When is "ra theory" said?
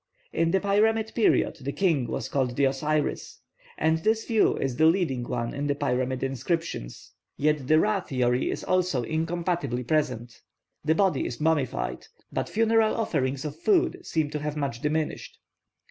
7.79-8.49